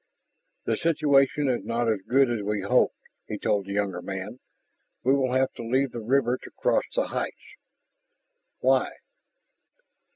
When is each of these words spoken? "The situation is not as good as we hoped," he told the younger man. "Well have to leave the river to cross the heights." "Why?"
"The 0.65 0.75
situation 0.77 1.47
is 1.47 1.63
not 1.63 1.87
as 1.87 1.99
good 2.07 2.31
as 2.31 2.41
we 2.41 2.61
hoped," 2.63 2.95
he 3.27 3.37
told 3.37 3.67
the 3.67 3.73
younger 3.73 4.01
man. 4.01 4.39
"Well 5.03 5.31
have 5.37 5.53
to 5.57 5.63
leave 5.63 5.91
the 5.91 5.99
river 5.99 6.39
to 6.41 6.49
cross 6.59 6.85
the 6.95 7.09
heights." 7.09 7.37
"Why?" 8.61 8.89